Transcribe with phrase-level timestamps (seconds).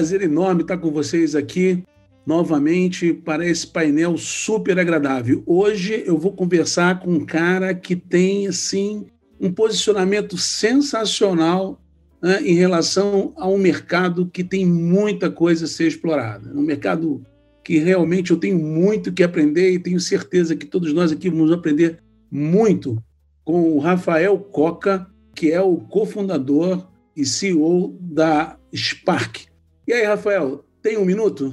[0.00, 1.84] Prazer enorme estar com vocês aqui
[2.24, 5.42] novamente para esse painel super agradável.
[5.44, 9.08] Hoje eu vou conversar com um cara que tem assim
[9.38, 11.78] um posicionamento sensacional
[12.22, 16.50] né, em relação a um mercado que tem muita coisa a ser explorada.
[16.54, 17.22] Um mercado
[17.62, 21.52] que realmente eu tenho muito que aprender e tenho certeza que todos nós aqui vamos
[21.52, 21.98] aprender
[22.30, 22.96] muito
[23.44, 29.49] com o Rafael Coca, que é o cofundador e CEO da Spark.
[29.90, 31.52] E aí, Rafael, tem um minuto?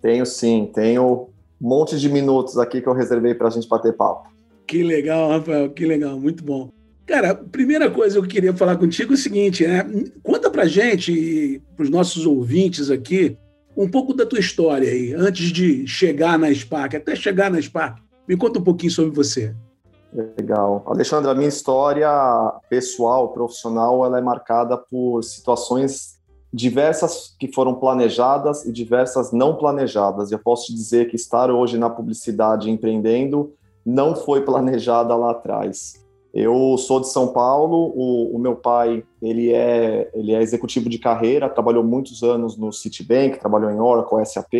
[0.00, 1.28] Tenho sim, tenho
[1.60, 4.30] um monte de minutos aqui que eu reservei para a gente bater papo.
[4.66, 6.70] Que legal, Rafael, que legal, muito bom.
[7.04, 9.86] Cara, a primeira coisa que eu queria falar contigo é o seguinte, né?
[10.22, 13.36] Conta pra gente e pros nossos ouvintes aqui
[13.76, 17.98] um pouco da tua história aí, antes de chegar na Spark, até chegar na Spark.
[18.26, 19.54] Me conta um pouquinho sobre você.
[20.38, 20.82] Legal.
[20.86, 22.08] Alexandre, a minha história
[22.70, 26.13] pessoal, profissional, ela é marcada por situações
[26.54, 30.30] diversas que foram planejadas e diversas não planejadas.
[30.30, 33.52] Eu posso te dizer que estar hoje na publicidade empreendendo
[33.84, 35.94] não foi planejada lá atrás.
[36.32, 40.98] Eu sou de São Paulo, o, o, meu pai ele é, ele é executivo de
[40.98, 44.54] carreira, trabalhou muitos anos no Citibank, trabalhou em Oracle, SAP,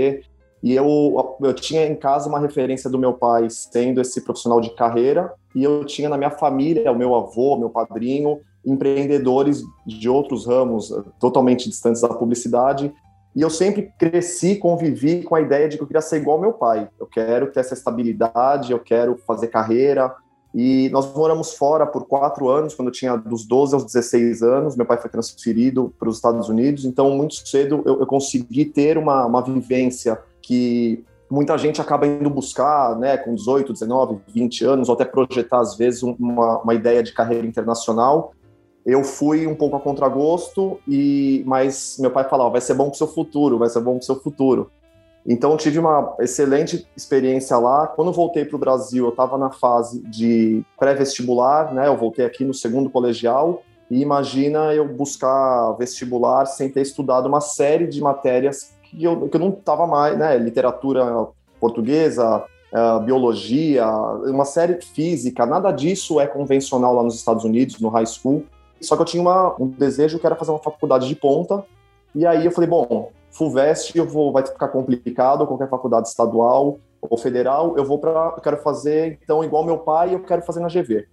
[0.63, 4.71] e eu, eu tinha em casa uma referência do meu pai sendo esse profissional de
[4.71, 10.47] carreira, e eu tinha na minha família o meu avô, meu padrinho, empreendedores de outros
[10.47, 12.93] ramos eh, totalmente distantes da publicidade.
[13.35, 16.43] E eu sempre cresci, convivi com a ideia de que eu queria ser igual ao
[16.43, 16.89] meu pai.
[17.01, 20.15] Eu quero ter essa estabilidade, eu quero fazer carreira.
[20.55, 24.77] E nós moramos fora por quatro anos, quando eu tinha dos 12 aos 16 anos.
[24.77, 28.97] Meu pai foi transferido para os Estados Unidos, então muito cedo eu, eu consegui ter
[28.97, 34.89] uma, uma vivência que muita gente acaba indo buscar, né, com 18, 19, 20 anos,
[34.89, 38.33] ou até projetar, às vezes, uma, uma ideia de carreira internacional.
[38.85, 42.95] Eu fui um pouco a contragosto, e, mas meu pai falava, vai ser bom para
[42.95, 44.71] o seu futuro, vai ser bom para o seu futuro.
[45.27, 47.87] Então tive uma excelente experiência lá.
[47.87, 51.89] Quando voltei para o Brasil, eu estava na fase de pré-vestibular, né?
[51.89, 57.41] Eu voltei aqui no segundo colegial e imagina eu buscar vestibular sem ter estudado uma
[57.41, 60.37] série de matérias que eu, que eu não estava mais, né?
[60.37, 61.27] Literatura
[61.59, 63.89] portuguesa, uh, biologia,
[64.27, 68.45] uma série de física, nada disso é convencional lá nos Estados Unidos, no high school.
[68.85, 71.65] Só que eu tinha uma, um desejo que era fazer uma faculdade de ponta.
[72.15, 77.19] E aí eu falei, bom, FUVEST eu vou, vai ficar complicado, qualquer faculdade estadual ou
[77.19, 81.07] federal, eu vou para, quero fazer então igual meu pai, eu quero fazer na GV.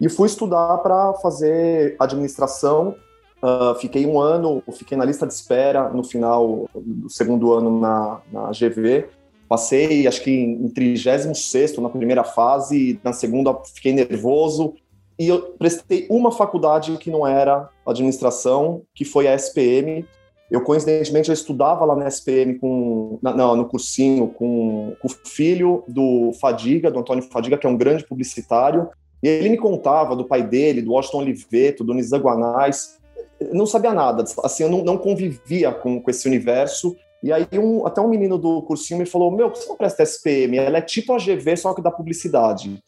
[0.00, 2.94] E fui estudar para fazer administração.
[3.42, 8.20] Uh, fiquei um ano, fiquei na lista de espera no final do segundo ano na,
[8.32, 9.06] na GV.
[9.48, 14.74] Passei, acho que em 36 na primeira fase, na segunda fiquei nervoso,
[15.18, 20.06] e eu prestei uma faculdade que não era administração, que foi a SPM.
[20.48, 25.10] Eu, coincidentemente, eu estudava lá na SPM com, na, não, no cursinho com, com, o
[25.10, 28.88] filho do Fadiga, do Antônio Fadiga, que é um grande publicitário,
[29.20, 32.98] e ele me contava do pai dele, do Washington Oliveto, do Nizam Guanais.
[33.40, 36.96] Eu não sabia nada, assim, eu não, não convivia com, com esse universo.
[37.20, 40.56] E aí um, até um menino do cursinho me falou, meu, você não presta SPM?
[40.56, 42.80] Ela é tipo a GV, só que da publicidade.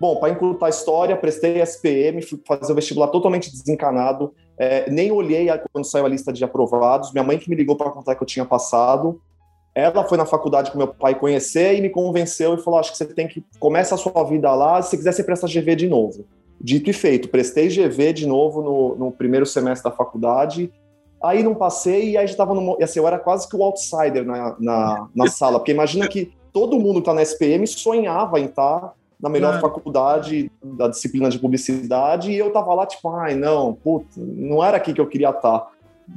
[0.00, 5.10] Bom, para encurtar a história, prestei SPM, fui fazer o vestibular totalmente desencanado, é, nem
[5.10, 7.12] olhei quando saiu a lista de aprovados.
[7.12, 9.20] Minha mãe que me ligou para contar que eu tinha passado.
[9.74, 12.98] Ela foi na faculdade com meu pai conhecer e me convenceu e falou: acho que
[12.98, 14.82] você tem que começa a sua vida lá.
[14.82, 16.26] Se quiser, você presta GV de novo.
[16.60, 20.72] Dito e feito, prestei GV de novo no, no primeiro semestre da faculdade.
[21.22, 22.76] Aí não passei e aí já estava no.
[22.82, 26.78] Assim, eu era quase que o outsider na, na, na sala, porque imagina que todo
[26.78, 29.60] mundo que está na SPM sonhava em estar tá na melhor é.
[29.60, 34.76] faculdade da disciplina de publicidade, e eu tava lá, tipo, ai, não, puta, não era
[34.76, 35.58] aqui que eu queria estar.
[35.60, 35.70] Tá.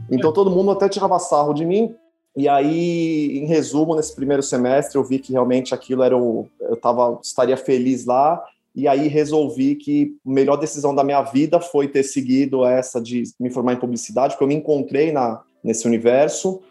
[0.09, 0.33] Então é.
[0.33, 1.95] todo mundo até tirava sarro de mim,
[2.35, 6.47] e aí, em resumo, nesse primeiro semestre, eu vi que realmente aquilo era o.
[6.61, 8.41] Eu tava, estaria feliz lá,
[8.73, 13.23] e aí resolvi que a melhor decisão da minha vida foi ter seguido essa de
[13.37, 16.61] me formar em publicidade, porque eu me encontrei na, nesse universo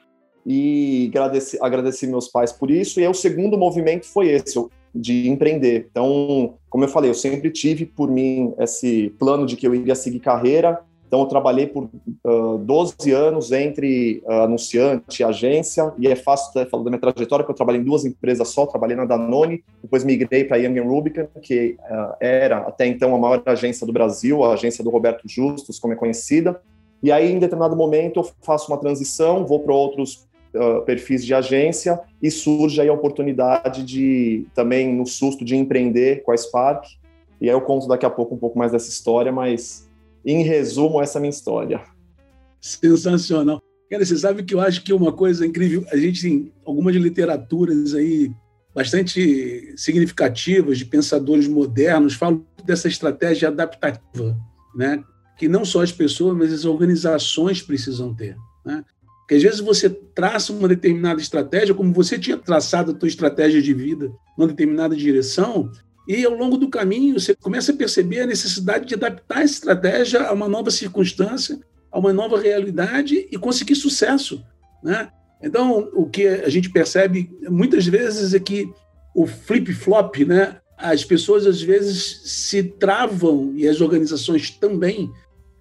[0.47, 2.99] e agradeci, agradeci meus pais por isso.
[2.99, 4.57] E aí, o segundo movimento foi esse.
[4.57, 5.89] Eu de empreender.
[5.91, 9.95] Então, como eu falei, eu sempre tive por mim esse plano de que eu iria
[9.95, 10.81] seguir carreira.
[11.07, 11.91] Então, eu trabalhei por
[12.25, 17.01] uh, 12 anos entre uh, anunciante e agência, e é fácil até falar da minha
[17.01, 20.61] trajetória, porque eu trabalhei em duas empresas só, trabalhei na Danone, depois migrei para a
[20.61, 24.91] Young Rubicon, que uh, era até então a maior agência do Brasil, a agência do
[24.91, 26.61] Roberto Justus, como é conhecida,
[27.03, 30.29] e aí, em determinado momento, eu faço uma transição, vou para outros
[30.85, 36.33] perfis de agência e surge aí a oportunidade de também no susto de empreender com
[36.33, 36.85] a Spark.
[37.41, 39.89] E aí eu conto daqui a pouco um pouco mais dessa história, mas
[40.25, 41.83] em resumo, essa é a minha história.
[42.61, 43.63] Sensacional.
[43.91, 47.95] Cara, você sabe que eu acho que uma coisa incrível, a gente tem algumas literaturas
[47.95, 48.31] aí
[48.75, 54.39] bastante significativas de pensadores modernos falam dessa estratégia adaptativa,
[54.77, 55.03] né?
[55.37, 58.37] que não só as pessoas, mas as organizações precisam ter.
[58.65, 58.85] Né?
[59.31, 63.63] Porque às vezes você traça uma determinada estratégia, como você tinha traçado a tua estratégia
[63.63, 65.71] de vida numa determinada direção,
[66.09, 70.23] e ao longo do caminho você começa a perceber a necessidade de adaptar essa estratégia
[70.23, 71.61] a uma nova circunstância,
[71.93, 74.45] a uma nova realidade e conseguir sucesso.
[74.83, 75.09] Né?
[75.41, 78.69] Então, o que a gente percebe muitas vezes é que
[79.15, 80.57] o flip-flop, né?
[80.77, 85.09] as pessoas às vezes se travam, e as organizações também,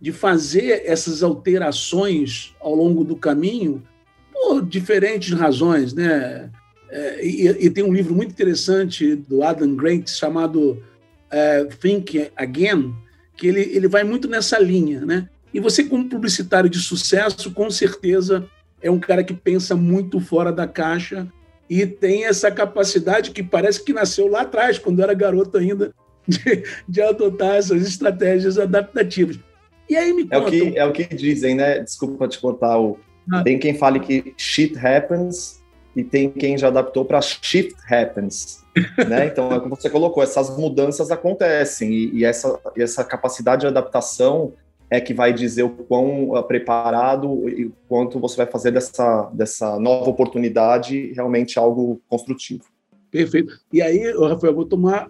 [0.01, 3.84] de fazer essas alterações ao longo do caminho
[4.31, 6.50] por diferentes razões, né?
[6.90, 10.81] É, e, e, tem um livro muito interessante do Adam Grant chamado
[11.30, 12.96] é, Think Again,
[13.38, 15.30] que ele, ele vai muito nessa linha, né?
[15.54, 18.48] E você, como publicitário de sucesso, com certeza
[18.81, 21.28] é um cara que pensa muito fora da caixa
[21.69, 25.94] e tem essa capacidade que parece que nasceu lá atrás, quando era garoto ainda,
[26.28, 29.40] de, de adotar essas estratégias adaptativas.
[29.89, 30.36] E aí me conta.
[30.36, 31.80] É o que, é o que dizem, né?
[31.80, 32.80] Desculpa te cortar.
[32.80, 32.97] O...
[33.31, 33.44] Ah.
[33.44, 35.63] Tem quem fale que shit happens
[35.95, 38.63] e tem quem já adaptou para shift happens.
[39.07, 39.27] né?
[39.31, 44.53] Então, é como você colocou, essas mudanças acontecem e, e essa, essa capacidade de adaptação
[44.91, 49.30] é que vai dizer o quão uh, preparado e o quanto você vai fazer dessa,
[49.33, 52.63] dessa nova oportunidade realmente algo construtivo.
[53.12, 53.59] Perfeito.
[53.71, 55.07] E aí, Rafael, eu vou tomar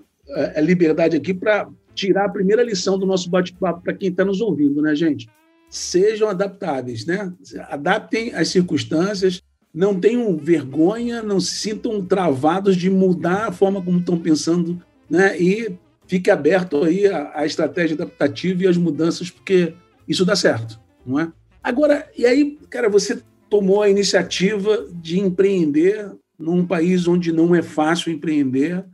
[0.56, 4.42] a liberdade aqui para tirar a primeira lição do nosso bate-papo para quem está nos
[4.42, 5.30] ouvindo, né, gente?
[5.70, 7.34] Sejam adaptáveis, né?
[7.70, 9.42] Adaptem às circunstâncias,
[9.74, 15.40] não tenham vergonha, não se sintam travados de mudar a forma como estão pensando, né?
[15.40, 15.78] E
[16.08, 19.74] fique aberto aí à, à estratégia adaptativa e às mudanças, porque
[20.08, 21.32] isso dá certo, não é?
[21.62, 27.62] Agora, e aí, cara, você tomou a iniciativa de empreender num país onde não é
[27.62, 28.86] fácil empreender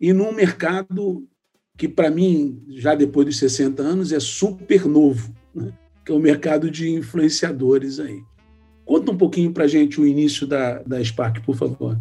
[0.00, 1.26] e num mercado
[1.76, 5.72] que para mim, já depois dos 60 anos, é super novo, né?
[6.04, 8.22] que é o mercado de influenciadores aí.
[8.84, 11.98] Conta um pouquinho para a gente o início da, da Spark, por favor.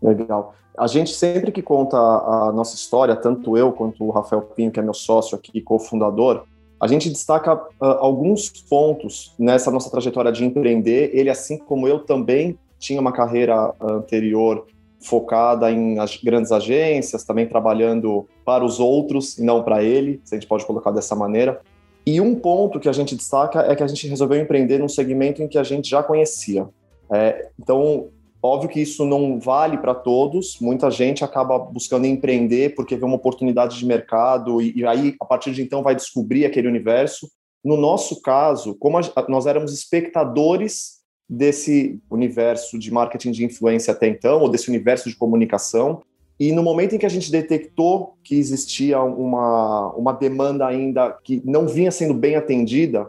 [0.00, 0.54] Legal.
[0.78, 4.80] A gente sempre que conta a nossa história, tanto eu quanto o Rafael Pinho, que
[4.80, 6.44] é meu sócio aqui, cofundador,
[6.80, 11.10] a gente destaca uh, alguns pontos nessa nossa trajetória de empreender.
[11.12, 14.66] Ele, assim como eu, também tinha uma carreira anterior
[15.00, 20.38] focada em grandes agências, também trabalhando para os outros e não para ele, se a
[20.38, 21.60] gente pode colocar dessa maneira.
[22.04, 25.42] E um ponto que a gente destaca é que a gente resolveu empreender num segmento
[25.42, 26.68] em que a gente já conhecia.
[27.12, 28.08] É, então,
[28.42, 33.16] óbvio que isso não vale para todos, muita gente acaba buscando empreender porque vê uma
[33.16, 37.28] oportunidade de mercado e, e aí, a partir de então, vai descobrir aquele universo.
[37.64, 44.06] No nosso caso, como a, nós éramos espectadores desse universo de marketing de influência até
[44.06, 46.02] então, ou desse universo de comunicação.
[46.38, 51.42] E no momento em que a gente detectou que existia uma, uma demanda ainda que
[51.44, 53.08] não vinha sendo bem atendida,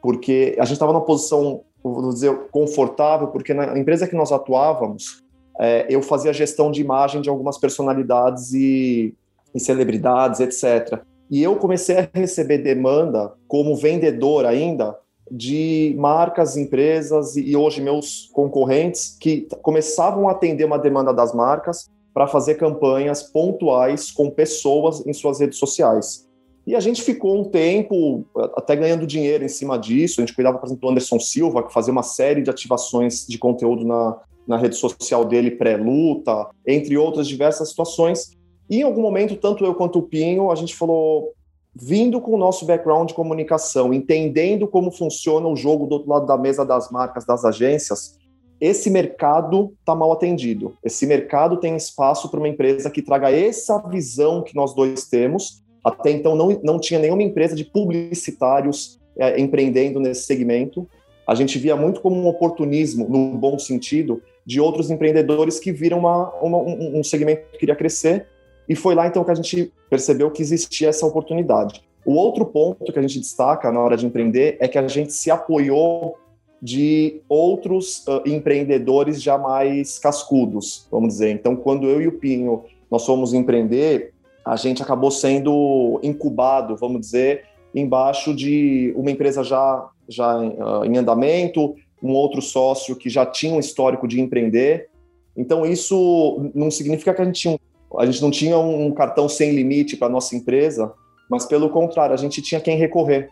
[0.00, 5.22] porque a gente estava numa posição, vou dizer, confortável, porque na empresa que nós atuávamos,
[5.60, 9.14] é, eu fazia gestão de imagem de algumas personalidades e,
[9.54, 11.02] e celebridades, etc.
[11.30, 14.96] E eu comecei a receber demanda como vendedor ainda
[15.30, 21.90] de marcas, empresas e hoje meus concorrentes que começavam a atender uma demanda das marcas
[22.12, 26.28] para fazer campanhas pontuais com pessoas em suas redes sociais.
[26.66, 28.24] E a gente ficou um tempo
[28.56, 30.20] até ganhando dinheiro em cima disso.
[30.20, 33.36] A gente cuidava, por exemplo, do Anderson Silva, que fazia uma série de ativações de
[33.36, 38.30] conteúdo na, na rede social dele pré-luta, entre outras diversas situações.
[38.70, 41.32] E em algum momento, tanto eu quanto o Pinho, a gente falou:
[41.74, 46.26] vindo com o nosso background de comunicação, entendendo como funciona o jogo do outro lado
[46.26, 48.18] da mesa das marcas, das agências,
[48.62, 50.76] esse mercado está mal atendido.
[50.84, 55.64] Esse mercado tem espaço para uma empresa que traga essa visão que nós dois temos.
[55.84, 60.88] Até então, não, não tinha nenhuma empresa de publicitários é, empreendendo nesse segmento.
[61.26, 65.98] A gente via muito como um oportunismo, no bom sentido, de outros empreendedores que viram
[65.98, 68.28] uma, uma, um, um segmento que queria crescer
[68.68, 71.82] E foi lá então que a gente percebeu que existia essa oportunidade.
[72.04, 75.12] O outro ponto que a gente destaca na hora de empreender é que a gente
[75.12, 76.16] se apoiou
[76.62, 81.30] de outros uh, empreendedores já mais cascudos, vamos dizer.
[81.30, 84.12] Então, quando eu e o Pinho nós fomos empreender,
[84.44, 90.96] a gente acabou sendo incubado, vamos dizer, embaixo de uma empresa já, já uh, em
[90.96, 94.88] andamento, um outro sócio que já tinha um histórico de empreender.
[95.36, 97.58] Então, isso não significa que a gente, tinha,
[97.98, 100.92] a gente não tinha um cartão sem limite para a nossa empresa,
[101.28, 103.28] mas pelo contrário, a gente tinha quem recorrer.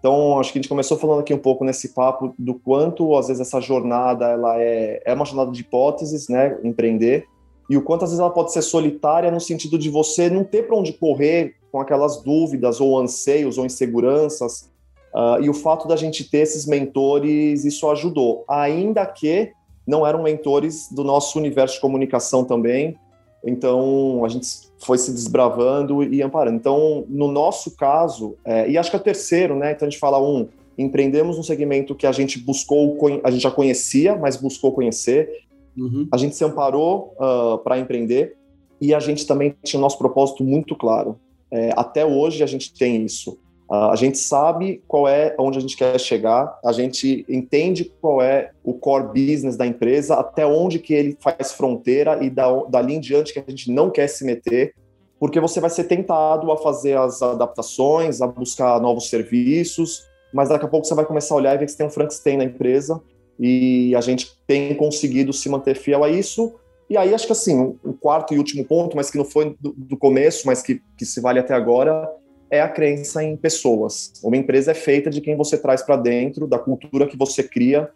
[0.00, 3.28] Então, acho que a gente começou falando aqui um pouco nesse papo do quanto, às
[3.28, 7.26] vezes, essa jornada ela é, é uma jornada de hipóteses, né, empreender,
[7.68, 10.66] e o quanto, às vezes, ela pode ser solitária no sentido de você não ter
[10.66, 14.70] para onde correr com aquelas dúvidas ou anseios ou inseguranças,
[15.14, 19.52] uh, e o fato da gente ter esses mentores, isso ajudou, ainda que
[19.86, 22.96] não eram mentores do nosso universo de comunicação também,
[23.44, 26.56] então a gente foi se desbravando e amparando.
[26.56, 29.72] Então, no nosso caso, é, e acho que é o terceiro, né?
[29.72, 33.50] Então a gente fala um, empreendemos um segmento que a gente buscou, a gente já
[33.50, 35.28] conhecia, mas buscou conhecer.
[35.76, 36.08] Uhum.
[36.10, 38.36] A gente se amparou uh, para empreender
[38.80, 41.18] e a gente também tinha o nosso propósito muito claro.
[41.50, 43.38] É, até hoje a gente tem isso.
[43.70, 48.20] Uh, a gente sabe qual é onde a gente quer chegar, a gente entende qual
[48.20, 52.94] é o core business da empresa, até onde que ele faz fronteira e da, dali
[52.94, 54.74] em diante que a gente não quer se meter,
[55.20, 60.02] porque você vai ser tentado a fazer as adaptações, a buscar novos serviços,
[60.34, 61.90] mas daqui a pouco você vai começar a olhar e ver que você tem um
[61.90, 63.00] Frankenstein na empresa
[63.38, 66.56] e a gente tem conseguido se manter fiel a isso.
[66.88, 69.56] E aí acho que assim, o um quarto e último ponto, mas que não foi
[69.60, 72.10] do, do começo, mas que, que se vale até agora,
[72.50, 74.12] é a crença em pessoas.
[74.22, 77.88] Uma empresa é feita de quem você traz para dentro, da cultura que você cria.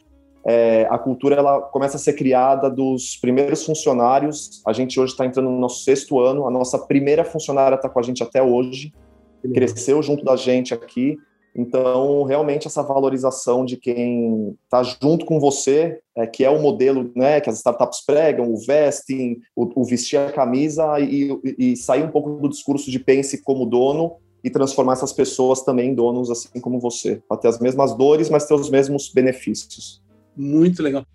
[0.47, 4.63] É, a cultura ela começa a ser criada dos primeiros funcionários.
[4.67, 6.47] A gente hoje está entrando no nosso sexto ano.
[6.47, 8.93] A nossa primeira funcionária está com a gente até hoje.
[9.53, 11.19] Cresceu junto da gente aqui.
[11.57, 17.13] Então, realmente, essa valorização de quem está junto com você, é, que é o modelo
[17.15, 22.03] né, que as startups pregam, o vesting, o, o vestir a camisa e, e, sair
[22.03, 26.31] um pouco do discurso de pense como dono e transformar essas pessoas também em donos,
[26.31, 30.03] assim como você, para ter as mesmas dores, mas ter os mesmos benefícios.
[30.37, 31.07] Muito legal.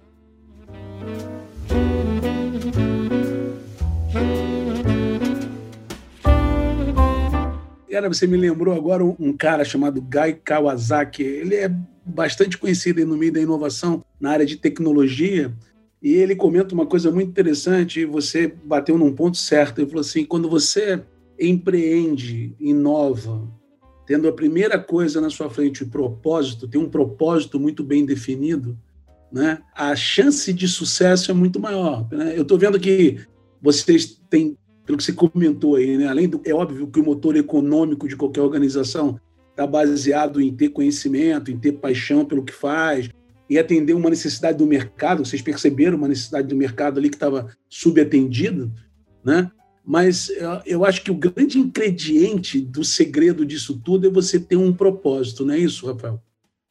[7.87, 11.21] Era, você me lembrou agora um cara chamado Guy Kawasaki.
[11.21, 11.69] Ele é
[12.05, 15.53] bastante conhecido no meio da inovação na área de tecnologia.
[16.01, 19.81] E ele comenta uma coisa muito interessante, e você bateu num ponto certo.
[19.81, 21.03] Ele falou assim: quando você
[21.39, 23.47] empreende, inova,
[24.05, 28.77] tendo a primeira coisa na sua frente, o propósito, tem um propósito muito bem definido,
[29.31, 29.59] né?
[29.75, 32.07] a chance de sucesso é muito maior.
[32.11, 32.33] Né?
[32.35, 33.19] Eu estou vendo que
[33.61, 36.07] vocês têm, pelo que você comentou aí, né?
[36.07, 36.41] além do.
[36.43, 39.19] É óbvio que o motor econômico de qualquer organização
[39.51, 43.09] está baseado em ter conhecimento, em ter paixão pelo que faz,
[43.49, 45.23] e atender uma necessidade do mercado.
[45.23, 48.71] Vocês perceberam uma necessidade do mercado ali que estava subatendida,
[49.23, 49.51] né?
[49.89, 50.31] Mas
[50.67, 55.43] eu acho que o grande ingrediente do segredo disso tudo é você ter um propósito,
[55.43, 56.21] não é isso, Rafael?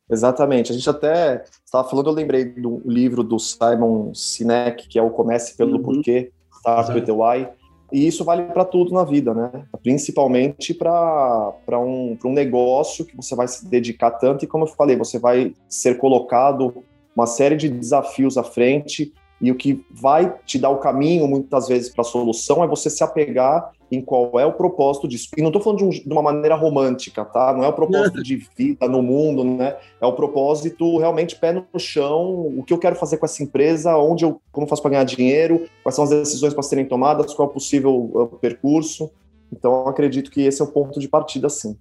[0.08, 0.70] Exatamente.
[0.70, 5.10] A gente até estava falando, eu lembrei do livro do Simon Sinek, que é o
[5.10, 5.82] Comece pelo uhum.
[5.82, 7.48] Porquê, Start with the Why.
[7.92, 9.64] E isso vale para tudo na vida, né?
[9.82, 14.44] Principalmente para um, um negócio que você vai se dedicar tanto.
[14.44, 16.84] E como eu falei, você vai ser colocado
[17.16, 21.68] uma série de desafios à frente e o que vai te dar o caminho, muitas
[21.68, 25.28] vezes, para a solução é você se apegar em qual é o propósito disso.
[25.36, 27.54] E não estou falando de, um, de, uma maneira romântica, tá?
[27.54, 29.76] Não é o propósito de vida no mundo, né?
[30.00, 33.96] É o propósito realmente pé no chão, o que eu quero fazer com essa empresa,
[33.96, 37.32] onde eu, como eu faço para ganhar dinheiro, quais são as decisões para serem tomadas,
[37.32, 39.10] qual é o possível uh, percurso.
[39.52, 41.76] Então, acredito que esse é o ponto de partida, sim.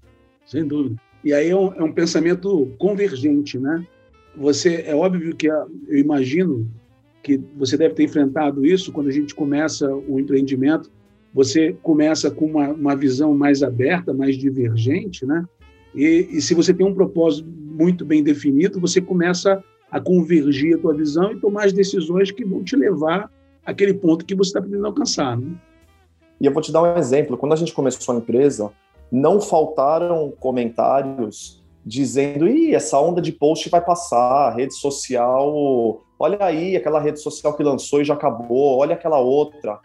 [0.45, 0.95] Sem dúvida.
[1.23, 3.85] E aí é um, é um pensamento convergente, né?
[4.37, 6.69] Você, é óbvio que eu imagino
[7.27, 10.89] que você deve ter enfrentado isso quando a gente começa o empreendimento.
[11.33, 15.43] Você começa com uma, uma visão mais aberta, mais divergente, né?
[15.93, 20.77] E, e, se você tem um propósito muito bem definido, você começa a convergir a
[20.77, 23.29] tua visão e tomar as decisões que vão te levar
[23.65, 25.37] àquele ponto que você está pretendendo alcançar.
[25.37, 25.51] Né?
[26.39, 27.37] E eu vou te dar um exemplo.
[27.37, 28.71] Quando a gente começou a empresa,
[29.11, 36.75] não faltaram comentários dizendo: Ih, essa onda de post vai passar, rede social olha aí
[36.75, 39.79] aquela rede social que lançou e já acabou, olha aquela outra.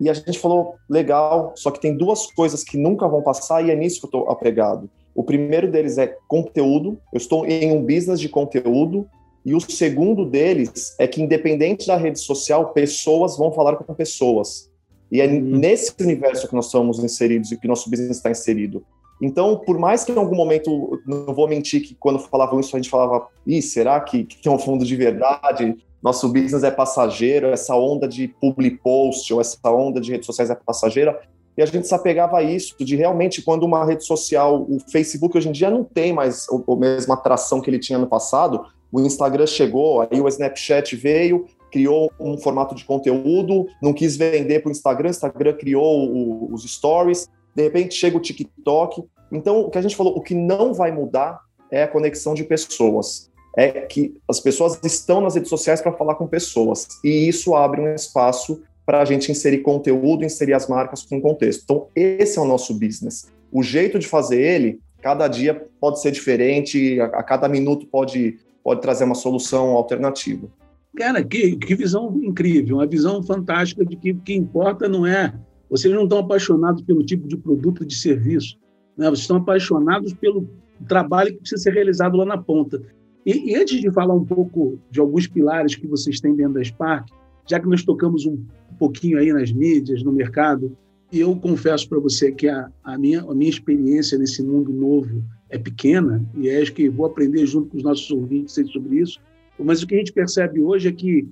[0.00, 3.70] E a gente falou, legal, só que tem duas coisas que nunca vão passar e
[3.70, 4.90] é nisso que eu estou apegado.
[5.14, 9.08] O primeiro deles é conteúdo, eu estou em um business de conteúdo,
[9.46, 14.70] e o segundo deles é que, independente da rede social, pessoas vão falar com pessoas.
[15.12, 15.40] E é uhum.
[15.40, 18.84] nesse universo que nós estamos inseridos e que nosso business está inserido.
[19.24, 22.78] Então, por mais que em algum momento, não vou mentir que quando falavam isso, a
[22.78, 25.74] gente falava, Ih, será que, que é um fundo de verdade?
[26.02, 30.50] Nosso business é passageiro, essa onda de public post ou essa onda de redes sociais
[30.50, 31.18] é passageira.
[31.56, 35.38] E a gente se apegava a isso, de realmente, quando uma rede social, o Facebook
[35.38, 39.00] hoje em dia não tem mais a mesma atração que ele tinha no passado, o
[39.00, 44.68] Instagram chegou, aí o Snapchat veio, criou um formato de conteúdo, não quis vender para
[44.68, 49.02] o Instagram, Instagram criou o, os stories, de repente chega o TikTok.
[49.36, 52.44] Então, o que a gente falou, o que não vai mudar é a conexão de
[52.44, 53.30] pessoas.
[53.56, 56.88] É que as pessoas estão nas redes sociais para falar com pessoas.
[57.04, 61.62] E isso abre um espaço para a gente inserir conteúdo, inserir as marcas com contexto.
[61.64, 63.26] Então, esse é o nosso business.
[63.50, 68.38] O jeito de fazer ele, cada dia pode ser diferente, a, a cada minuto pode,
[68.62, 70.48] pode trazer uma solução alternativa.
[70.96, 75.34] Cara, que, que visão incrível, uma visão fantástica de que o que importa não é.
[75.68, 78.56] Vocês não estão apaixonados pelo tipo de produto, de serviço,
[78.96, 79.06] né?
[79.06, 80.48] vocês estão apaixonados pelo
[80.88, 82.82] trabalho que precisa ser realizado lá na ponta.
[83.24, 86.64] E, e antes de falar um pouco de alguns pilares que vocês têm dentro da
[86.64, 87.08] Spark,
[87.48, 88.38] já que nós tocamos um
[88.78, 90.76] pouquinho aí nas mídias, no mercado,
[91.12, 95.22] e eu confesso para você que a, a, minha, a minha experiência nesse mundo novo
[95.48, 99.20] é pequena, e é, acho que vou aprender junto com os nossos ouvintes sobre isso,
[99.58, 101.28] mas o que a gente percebe hoje é que,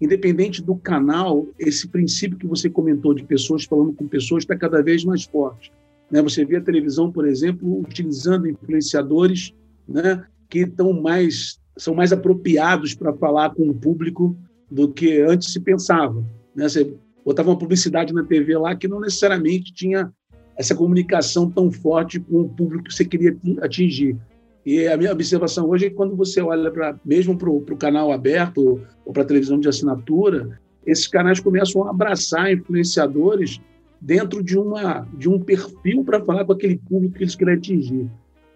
[0.00, 4.82] independente do canal, esse princípio que você comentou de pessoas falando com pessoas está cada
[4.82, 5.70] vez mais forte.
[6.10, 6.20] Né?
[6.22, 9.54] Você vê a televisão, por exemplo, utilizando influenciadores
[9.88, 14.36] né, que estão mais, são mais apropriados para falar com o público
[14.70, 16.24] do que antes se pensava.
[16.54, 16.68] Né?
[16.68, 16.92] Você
[17.24, 20.12] botava uma publicidade na TV lá que não necessariamente tinha
[20.56, 24.16] essa comunicação tão forte com o público que você queria atingir.
[24.64, 28.12] E a minha observação hoje é que quando você olha para mesmo para o canal
[28.12, 33.58] aberto ou para a televisão de assinatura, esses canais começam a abraçar influenciadores
[34.00, 38.10] dentro de, uma, de um perfil para falar com aquele público que eles querem atingir.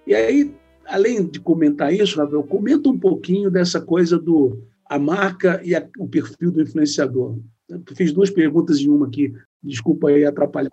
[0.07, 0.55] E aí,
[0.87, 5.87] além de comentar isso, Rafael, comenta um pouquinho dessa coisa do a marca e a,
[5.99, 7.39] o perfil do influenciador.
[7.69, 10.71] Eu fiz duas perguntas em uma aqui, desculpa aí atrapalhar.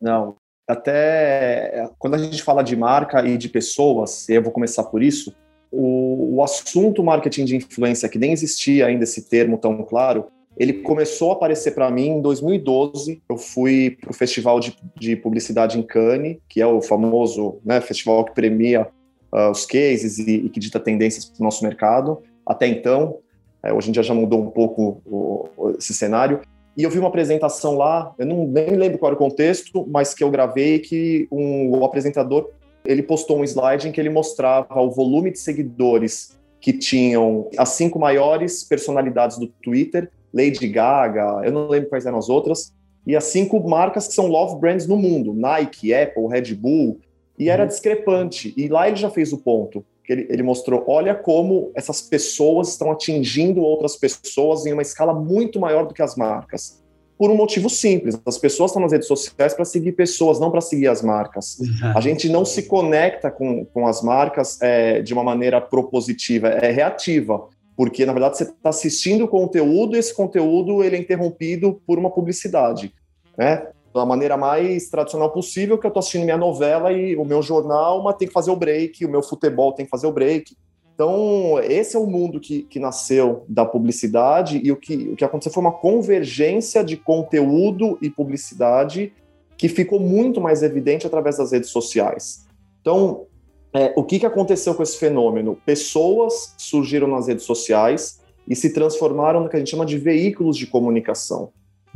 [0.00, 0.36] Não,
[0.68, 5.02] até quando a gente fala de marca e de pessoas, e eu vou começar por
[5.02, 5.34] isso,
[5.70, 10.74] o, o assunto marketing de influência, que nem existia ainda esse termo tão claro, ele
[10.74, 13.22] começou a aparecer para mim em 2012.
[13.28, 17.80] Eu fui para o Festival de, de, Publicidade em Cannes, que é o famoso né,
[17.80, 18.88] festival que premia
[19.32, 23.18] uh, os cases e, e, que dita tendências para o nosso mercado até então.
[23.62, 26.40] É, hoje em dia já mudou um pouco o, esse cenário.
[26.76, 30.14] E eu vi uma apresentação lá, eu não nem lembro qual era o contexto, mas
[30.14, 32.50] que eu gravei que um, o apresentador
[32.84, 37.70] ele postou um slide em que ele mostrava o volume de seguidores que tinham as
[37.70, 42.72] cinco maiores personalidades do Twitter, Lady Gaga, eu não lembro quais eram as outras,
[43.06, 47.00] e as cinco marcas que são love brands no mundo, Nike, Apple, Red Bull,
[47.38, 47.68] e era uhum.
[47.68, 48.52] discrepante.
[48.56, 52.68] E lá ele já fez o ponto que ele, ele mostrou, olha como essas pessoas
[52.68, 56.80] estão atingindo outras pessoas em uma escala muito maior do que as marcas.
[57.18, 60.60] Por um motivo simples, as pessoas estão nas redes sociais para seguir pessoas, não para
[60.60, 61.56] seguir as marcas.
[61.94, 66.70] A gente não se conecta com, com as marcas é, de uma maneira propositiva, é
[66.70, 71.80] reativa porque na verdade você está assistindo o conteúdo e esse conteúdo ele é interrompido
[71.86, 72.92] por uma publicidade,
[73.36, 73.68] né?
[73.92, 78.02] da maneira mais tradicional possível, que eu estou assistindo minha novela e o meu jornal,
[78.02, 80.54] mas tem que fazer o break, o meu futebol tem que fazer o break.
[80.94, 85.24] Então, esse é o mundo que, que nasceu da publicidade e o que, o que
[85.24, 89.12] aconteceu foi uma convergência de conteúdo e publicidade
[89.56, 92.46] que ficou muito mais evidente através das redes sociais.
[92.80, 93.26] Então,
[93.72, 95.58] é, o que, que aconteceu com esse fenômeno?
[95.66, 100.56] Pessoas surgiram nas redes sociais e se transformaram no que a gente chama de veículos
[100.56, 101.50] de comunicação.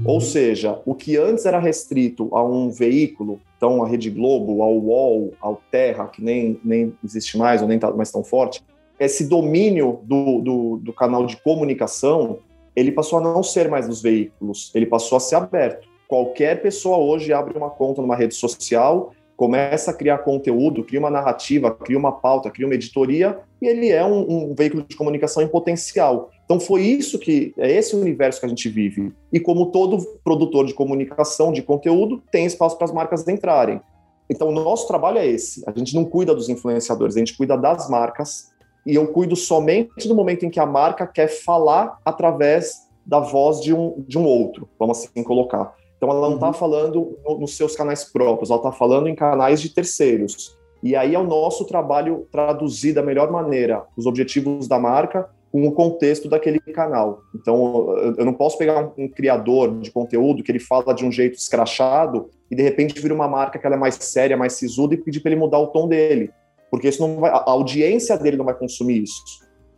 [0.05, 0.21] Ou uhum.
[0.21, 5.35] seja, o que antes era restrito a um veículo, então a Rede Globo, ao UOL,
[5.41, 8.63] ao Terra, que nem, nem existe mais ou nem está mais tão forte,
[8.99, 12.39] esse domínio do, do, do canal de comunicação,
[12.75, 15.89] ele passou a não ser mais nos veículos, ele passou a ser aberto.
[16.09, 21.09] Qualquer pessoa hoje abre uma conta numa rede social, começa a criar conteúdo, cria uma
[21.09, 25.43] narrativa, cria uma pauta, cria uma editoria, e ele é um, um veículo de comunicação
[25.43, 26.29] em potencial.
[26.45, 29.15] Então foi isso que é esse universo que a gente vive.
[29.33, 33.81] E como todo produtor de comunicação, de conteúdo, tem espaço para as marcas entrarem.
[34.29, 35.65] Então o nosso trabalho é esse.
[35.67, 38.51] A gente não cuida dos influenciadores, a gente cuida das marcas.
[38.85, 43.63] E eu cuido somente do momento em que a marca quer falar através da voz
[43.63, 45.75] de um, de um outro, vamos assim colocar.
[46.01, 46.53] Então ela não está uhum.
[46.55, 50.59] falando no, nos seus canais próprios, ela está falando em canais de terceiros.
[50.83, 55.67] E aí é o nosso trabalho traduzir da melhor maneira os objetivos da marca com
[55.67, 57.21] o contexto daquele canal.
[57.35, 61.13] Então, eu não posso pegar um, um, criador de conteúdo que ele fala de um
[61.13, 64.95] jeito escrachado e de repente vira uma marca que ela é mais séria, mais sisuda
[64.95, 66.31] e pedir para ele mudar o tom dele,
[66.71, 69.21] porque isso não vai, a audiência dele não vai consumir isso.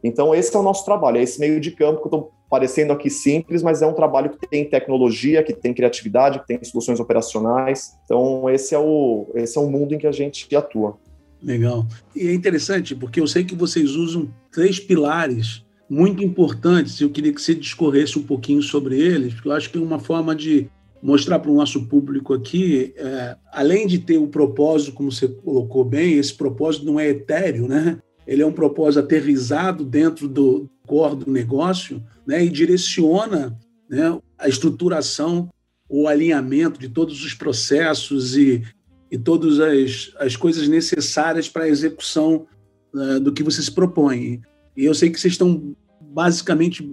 [0.03, 2.93] Então, esse é o nosso trabalho, é esse meio de campo que eu estou parecendo
[2.93, 7.01] aqui simples, mas é um trabalho que tem tecnologia, que tem criatividade, que tem soluções
[7.01, 7.93] operacionais.
[8.05, 10.99] Então, esse é o, esse é o mundo em que a gente atua.
[11.43, 11.87] Legal.
[12.15, 17.01] E é interessante, porque eu sei que vocês usam três pilares muito importantes.
[17.01, 19.99] Eu queria que você discorresse um pouquinho sobre eles, porque eu acho que é uma
[19.99, 20.71] forma de
[21.03, 25.85] mostrar para o nosso público aqui, é, além de ter o propósito, como você colocou
[25.85, 27.99] bem, esse propósito não é etéreo, né?
[28.27, 32.45] Ele é um propósito aterrizado dentro do core do negócio, né?
[32.45, 33.59] E direciona
[33.89, 35.51] né, a estruturação,
[35.89, 38.63] o alinhamento de todos os processos e,
[39.11, 42.47] e todas as, as coisas necessárias para a execução
[42.95, 44.41] uh, do que você se propõe.
[44.77, 46.91] E eu sei que vocês estão basicamente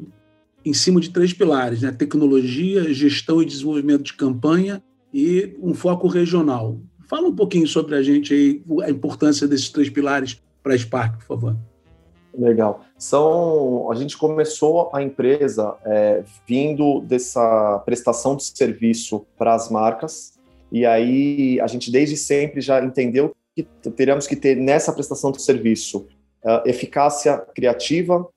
[0.66, 1.92] em cima de três pilares: né?
[1.92, 6.80] tecnologia, gestão e desenvolvimento de campanha e um foco regional.
[7.08, 11.18] Fala um pouquinho sobre a gente aí, a importância desses três pilares para a Spark,
[11.20, 11.58] por favor.
[12.34, 12.82] Legal.
[12.98, 20.34] São, a gente começou a empresa é, vindo dessa prestação de serviço para as marcas,
[20.72, 25.42] e aí a gente desde sempre já entendeu que teríamos que ter nessa prestação de
[25.42, 26.08] serviço
[26.46, 28.28] uh, eficácia criativa,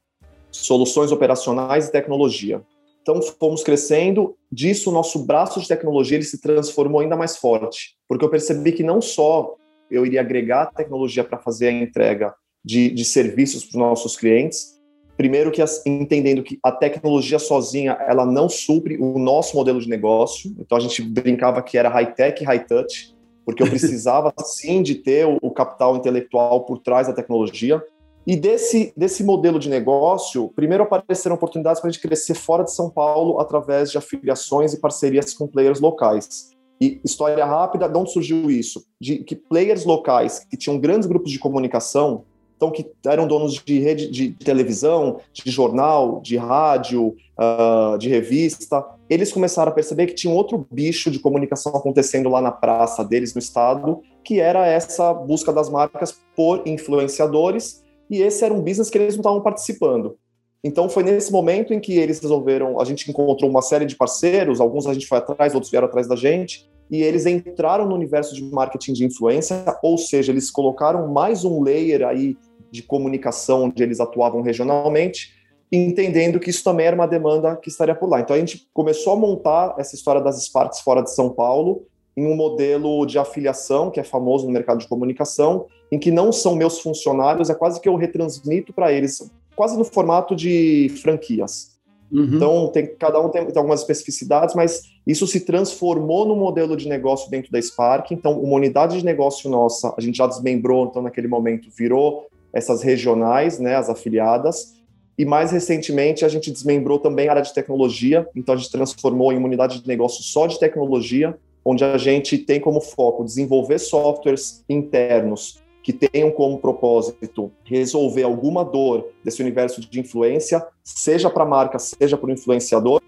[0.51, 2.63] soluções operacionais e tecnologia.
[3.03, 7.97] Então fomos crescendo, disso o nosso braço de tecnologia ele se transformou ainda mais forte,
[8.09, 9.57] porque eu percebi que não só
[9.93, 14.81] eu iria agregar tecnologia para fazer a entrega de, de serviços para os nossos clientes,
[15.17, 19.89] primeiro que as, entendendo que a tecnologia sozinha ela não supre o nosso modelo de
[19.89, 24.83] negócio, então a gente brincava que era high tech, high touch, porque eu precisava sim
[24.83, 27.83] de ter o, o capital intelectual por trás da tecnologia,
[28.25, 32.73] e desse, desse modelo de negócio, primeiro apareceram oportunidades para a gente crescer fora de
[32.73, 36.51] São Paulo através de afiliações e parcerias com players locais.
[36.83, 38.85] E história rápida, de onde surgiu isso?
[39.01, 42.25] De que players locais que tinham grandes grupos de comunicação,
[42.57, 48.85] então que eram donos de rede de televisão, de jornal, de rádio, uh, de revista,
[49.09, 53.05] eles começaram a perceber que tinha um outro bicho de comunicação acontecendo lá na praça
[53.05, 58.61] deles no estado, que era essa busca das marcas por influenciadores e esse era um
[58.61, 60.17] business que eles não estavam participando.
[60.65, 64.61] Então foi nesse momento em que eles resolveram, a gente encontrou uma série de parceiros,
[64.61, 68.35] alguns a gente foi atrás, outros vieram atrás da gente, e eles entraram no universo
[68.35, 72.37] de marketing de influência, ou seja, eles colocaram mais um layer aí
[72.71, 75.33] de comunicação onde eles atuavam regionalmente,
[75.73, 78.21] entendendo que isso também era uma demanda que estaria por lá.
[78.21, 82.27] Então a gente começou a montar essa história das Sparks fora de São Paulo, em
[82.27, 86.55] um modelo de afiliação que é famoso no mercado de comunicação, em que não são
[86.55, 91.72] meus funcionários, é quase que eu retransmito para eles, quase no formato de franquias.
[92.13, 92.37] Uhum.
[92.37, 96.87] Então, tem, cada um tem, tem, algumas especificidades, mas isso se transformou no modelo de
[96.87, 98.11] negócio dentro da Spark.
[98.11, 102.83] Então, uma unidade de negócio nossa, a gente já desmembrou, então, naquele momento, virou essas
[102.83, 104.75] regionais, né, as afiliadas.
[105.17, 108.29] E mais recentemente, a gente desmembrou também a área de tecnologia.
[108.37, 112.37] Então, a gente transformou em uma unidade de negócio só de tecnologia, onde a gente
[112.37, 119.81] tem como foco desenvolver softwares internos que tenham como propósito resolver alguma dor desse universo
[119.81, 123.01] de influência, seja para a marca, seja para o influenciador,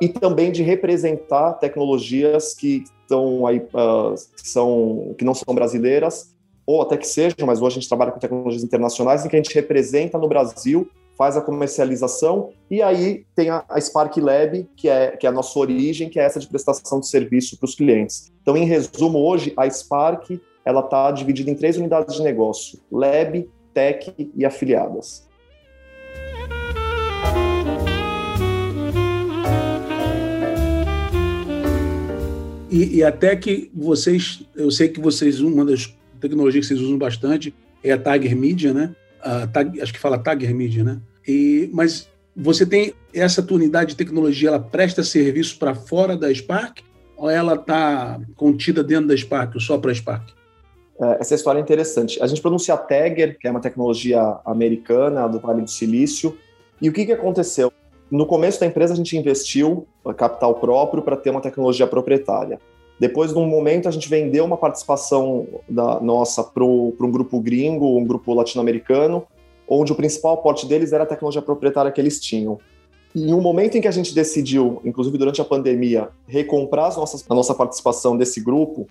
[0.00, 6.34] e também de representar tecnologias que estão aí, uh, que, são, que não são brasileiras,
[6.66, 9.42] ou até que sejam, mas hoje a gente trabalha com tecnologias internacionais, em que a
[9.42, 10.88] gente representa no Brasil
[11.20, 15.32] faz a comercialização, e aí tem a, a Spark Lab, que é, que é a
[15.32, 18.32] nossa origem, que é essa de prestação de serviço para os clientes.
[18.40, 23.48] Então, em resumo, hoje a Spark ela está dividida em três unidades de negócio: Lab,
[23.72, 25.28] Tech e afiliadas.
[32.70, 36.96] E, e, até que vocês, eu sei que vocês, uma das tecnologias que vocês usam
[36.96, 38.94] bastante é a Tiger Media, né?
[39.52, 41.00] Tag, acho que fala Tiger Media, né?
[41.26, 46.32] E, mas você tem essa tua unidade de tecnologia, ela presta serviço para fora da
[46.32, 46.78] Spark
[47.16, 50.30] ou ela está contida dentro da Spark, ou só para a Spark?
[51.00, 52.22] É, essa história é interessante.
[52.22, 56.36] A gente pronuncia Tagger, que é uma tecnologia americana do Vale do Silício.
[56.80, 57.72] E o que, que aconteceu?
[58.10, 59.86] No começo da empresa, a gente investiu
[60.16, 62.58] capital próprio para ter uma tecnologia proprietária.
[62.98, 68.04] Depois, num momento, a gente vendeu uma participação da nossa para um grupo gringo, um
[68.04, 69.26] grupo latino-americano,
[69.66, 72.58] onde o principal aporte deles era a tecnologia proprietária que eles tinham.
[73.14, 77.24] E um momento em que a gente decidiu, inclusive durante a pandemia, recomprar as nossas,
[77.28, 78.86] a nossa participação desse grupo,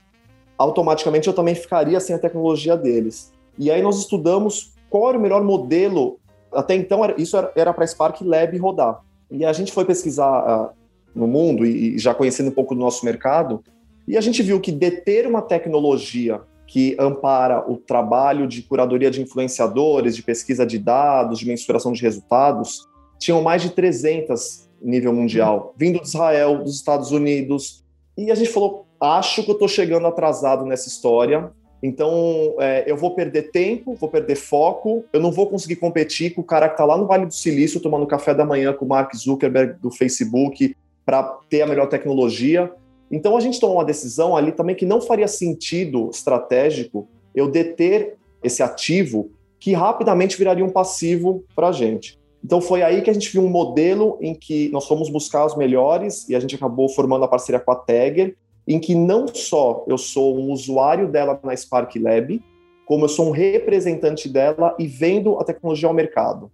[0.60, 3.32] automaticamente eu também ficaria sem a tecnologia deles.
[3.58, 6.19] E aí nós estudamos qual era o melhor modelo
[6.52, 9.02] Até então, isso era para Spark Lab rodar.
[9.32, 10.69] E a gente foi pesquisar uh,
[11.15, 13.63] no mundo e, e já conhecendo um pouco do nosso mercado,
[14.08, 19.22] e a gente viu que deter uma tecnologia que ampara o trabalho de curadoria de
[19.22, 22.88] influenciadores, de pesquisa de dados, de mensuração de resultados,
[23.19, 27.84] tinham mais de 300 nível mundial, vindo de Israel, dos Estados Unidos.
[28.17, 32.97] E a gente falou: acho que eu estou chegando atrasado nessa história, então é, eu
[32.97, 36.73] vou perder tempo, vou perder foco, eu não vou conseguir competir com o cara que
[36.73, 39.89] está lá no Vale do Silício tomando café da manhã com o Mark Zuckerberg do
[39.89, 42.71] Facebook para ter a melhor tecnologia.
[43.09, 48.17] Então a gente tomou uma decisão ali também que não faria sentido estratégico eu deter
[48.43, 52.19] esse ativo que rapidamente viraria um passivo para a gente.
[52.43, 55.57] Então foi aí que a gente viu um modelo em que nós fomos buscar os
[55.57, 58.35] melhores e a gente acabou formando a parceria com a Tagger,
[58.69, 62.39] em que não só eu sou um usuário dela na Spark Lab,
[62.86, 66.51] como eu sou um representante dela e vendo a tecnologia ao mercado.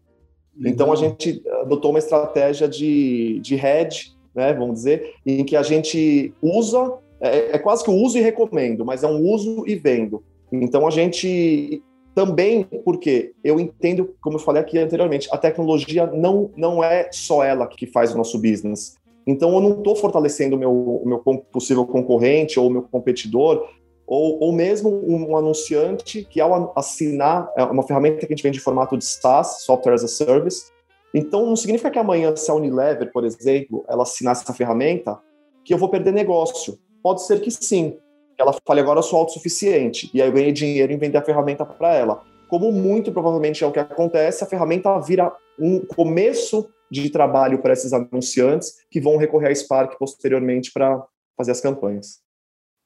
[0.56, 0.74] Legal.
[0.74, 5.64] Então a gente adotou uma estratégia de, de hedge, né, vamos dizer, em que a
[5.64, 9.76] gente usa, é, é quase que o uso e recomendo, mas é um uso e
[9.76, 10.24] vendo.
[10.50, 16.50] Então a gente também porque eu entendo, como eu falei aqui anteriormente, a tecnologia não,
[16.56, 18.96] não é só ela que faz o nosso business.
[19.26, 21.20] Então eu não estou fortalecendo o meu, meu
[21.52, 23.68] possível concorrente ou o meu competidor,
[24.08, 28.60] ou, ou mesmo um anunciante que ao assinar é uma ferramenta que a gente vende
[28.60, 30.72] em formato de SaaS, Software as a Service.
[31.14, 35.18] Então não significa que amanhã, se a Unilever, por exemplo, ela assinar essa ferramenta,
[35.64, 36.78] que eu vou perder negócio.
[37.02, 37.98] Pode ser que sim,
[38.38, 41.66] ela fale agora eu sou autossuficiente, e aí eu ganhei dinheiro em vender a ferramenta
[41.66, 42.22] para ela.
[42.48, 47.74] Como muito provavelmente é o que acontece, a ferramenta vira um começo de trabalho para
[47.74, 51.04] esses anunciantes que vão recorrer a Spark posteriormente para
[51.38, 52.20] fazer as campanhas.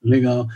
[0.04, 0.48] Legal.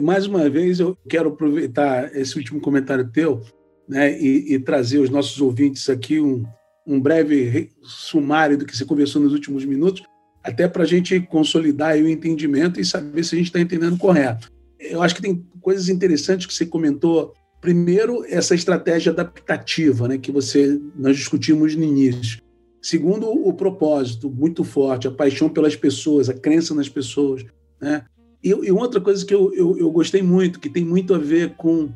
[0.00, 3.40] Mais uma vez, eu quero aproveitar esse último comentário teu
[3.88, 6.44] né, e, e trazer os nossos ouvintes aqui um,
[6.86, 10.02] um breve sumário do que você conversou nos últimos minutos,
[10.42, 14.50] até para a gente consolidar o entendimento e saber se a gente está entendendo correto.
[14.78, 17.34] Eu acho que tem coisas interessantes que você comentou.
[17.60, 22.40] Primeiro, essa estratégia adaptativa, né, que você nós discutimos no início.
[22.88, 27.44] Segundo, o propósito muito forte, a paixão pelas pessoas, a crença nas pessoas.
[27.78, 28.02] Né?
[28.42, 31.54] E, e outra coisa que eu, eu, eu, gostei muito, que tem muito a ver
[31.56, 31.90] com,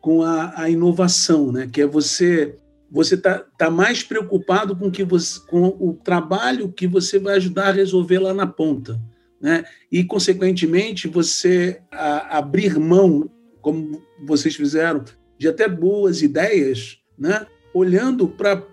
[0.00, 1.68] com a, a inovação, né?
[1.72, 2.56] que é você
[2.90, 7.68] você está tá mais preocupado com, que você, com o trabalho que você vai ajudar
[7.68, 9.00] a resolver lá na ponta.
[9.40, 9.62] Né?
[9.92, 15.04] E, consequentemente, você a, abrir mão, como vocês fizeram,
[15.38, 17.46] de até boas ideias, né?
[17.72, 18.71] olhando para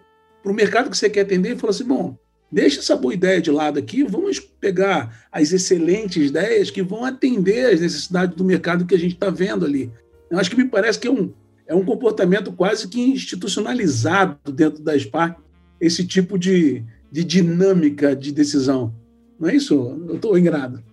[0.52, 2.18] o mercado que você quer atender e falar assim: bom,
[2.52, 7.74] deixa essa boa ideia de lado aqui, vamos pegar as excelentes ideias que vão atender
[7.74, 9.92] às necessidades do mercado que a gente está vendo ali.
[10.30, 11.34] Eu acho que me parece que é um,
[11.68, 15.40] é um comportamento quase que institucionalizado dentro da Spark,
[15.80, 18.94] esse tipo de, de dinâmica de decisão.
[19.40, 19.74] Não é isso?
[20.08, 20.84] Eu estou enganado.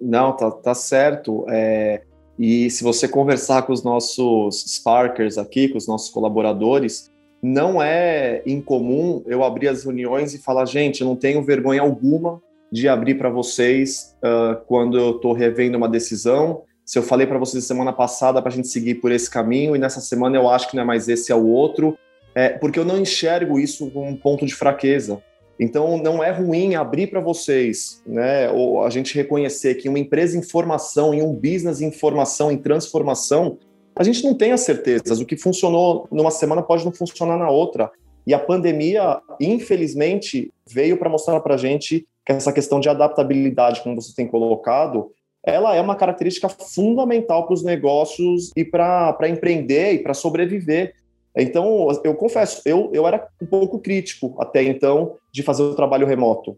[0.00, 1.46] Não, tá, tá certo.
[1.48, 2.02] É,
[2.38, 7.10] e se você conversar com os nossos Sparkers aqui, com os nossos colaboradores,
[7.46, 12.40] não é incomum eu abrir as reuniões e falar, gente, não tenho vergonha alguma
[12.72, 17.38] de abrir para vocês uh, quando eu estou revendo uma decisão se eu falei para
[17.38, 20.68] vocês semana passada para a gente seguir por esse caminho e nessa semana eu acho
[20.68, 21.96] que não é mais esse, é o outro,
[22.34, 25.22] é, porque eu não enxergo isso como um ponto de fraqueza.
[25.58, 30.36] Então, não é ruim abrir para vocês, né, ou a gente reconhecer que uma empresa
[30.36, 33.56] em formação, em um business em formação, em transformação,
[33.96, 35.20] a gente não tem as certezas.
[35.20, 37.90] O que funcionou numa semana pode não funcionar na outra.
[38.26, 43.82] E a pandemia, infelizmente, veio para mostrar para a gente que essa questão de adaptabilidade,
[43.82, 45.12] como você tem colocado,
[45.44, 50.94] ela é uma característica fundamental para os negócios e para empreender e para sobreviver.
[51.36, 56.06] Então, eu confesso, eu, eu era um pouco crítico até então de fazer o trabalho
[56.06, 56.56] remoto.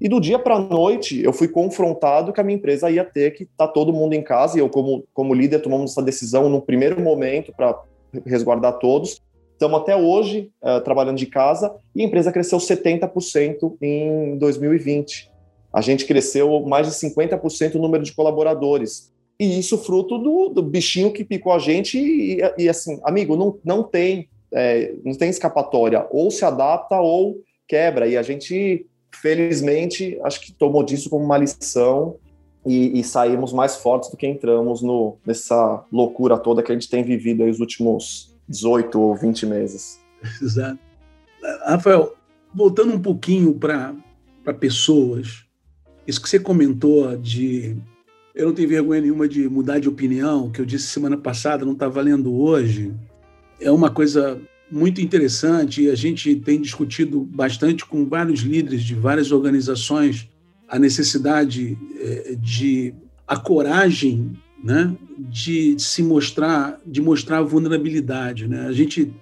[0.00, 3.32] E do dia para a noite, eu fui confrontado que a minha empresa ia ter
[3.32, 6.48] que estar tá todo mundo em casa, e eu, como, como líder, tomamos essa decisão
[6.48, 7.78] no primeiro momento para
[8.24, 9.20] resguardar todos.
[9.52, 15.30] Estamos até hoje uh, trabalhando de casa e a empresa cresceu 70% em 2020
[15.72, 19.12] a gente cresceu mais de 50% o número de colaboradores.
[19.38, 23.58] E isso fruto do, do bichinho que picou a gente e, e assim, amigo, não,
[23.64, 27.36] não tem é, não tem escapatória, ou se adapta ou
[27.68, 28.08] quebra.
[28.08, 32.16] E a gente, felizmente, acho que tomou disso como uma lição
[32.66, 36.88] e, e saímos mais fortes do que entramos no, nessa loucura toda que a gente
[36.88, 40.00] tem vivido aí os últimos 18 ou 20 meses.
[40.42, 40.78] Exato.
[41.64, 42.14] Rafael,
[42.54, 43.94] voltando um pouquinho para
[44.58, 45.44] pessoas,
[46.06, 47.76] isso que você comentou de
[48.34, 51.72] eu não tenho vergonha nenhuma de mudar de opinião, que eu disse semana passada, não
[51.72, 52.94] está valendo hoje,
[53.60, 58.94] é uma coisa muito interessante e a gente tem discutido bastante com vários líderes de
[58.94, 60.28] várias organizações
[60.68, 62.94] a necessidade é, de
[63.26, 68.46] a coragem né, de se mostrar, de mostrar vulnerabilidade.
[68.46, 68.66] Né?
[68.66, 69.12] A gente,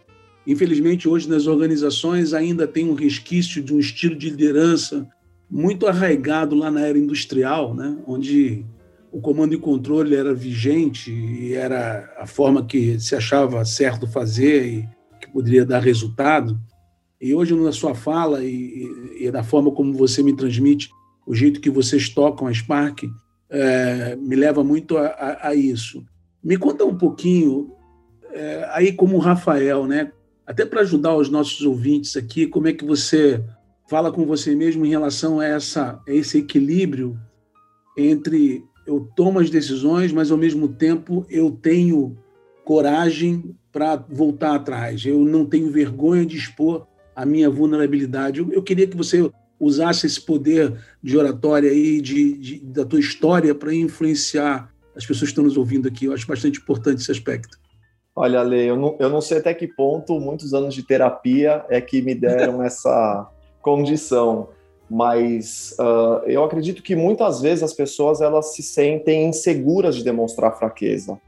[0.47, 5.09] infelizmente, hoje nas organizações ainda tem um resquício de um estilo de liderança
[5.51, 8.67] muito arraigado lá na era industrial, né, onde
[9.11, 14.67] o comando e controle era vigente e era a forma que se achava certo fazer
[14.67, 14.89] e
[15.29, 16.59] que poderia dar resultado.
[17.21, 18.87] E hoje, na sua fala e,
[19.21, 20.91] e, na forma como você me transmite,
[21.27, 23.05] o jeito que vocês tocam a Spark,
[23.51, 26.05] é, me leva muito a, a, a, isso.
[26.43, 27.73] Me conta um pouquinho,
[28.33, 30.13] é, aí como Rafael, né?
[30.49, 33.45] até para ajudar os nossos ouvintes aqui, como é que você
[33.87, 37.19] fala com você mesmo em relação a, essa, a esse equilíbrio
[37.99, 42.17] entre eu tomo as decisões, mas ao mesmo tempo eu tenho
[42.65, 45.07] coragem para voltar atrás.
[45.07, 48.41] Eu não tenho vergonha de expor a minha vulnerabilidade.
[48.41, 52.99] Eu, eu queria que você usasse esse poder de oratória aí, de, de da tua
[52.99, 56.07] história, para influenciar as pessoas que estão nos ouvindo aqui.
[56.07, 57.57] Eu acho bastante importante esse aspecto.
[58.17, 61.81] Olha, Lê, eu não, eu não sei até que ponto muitos anos de terapia é
[61.81, 63.31] que me deram essa
[63.63, 64.49] condição,
[64.91, 70.59] mas uh, eu acredito que muitas vezes as pessoas elas se sentem inseguras de demonstrar
[70.59, 71.21] fraqueza.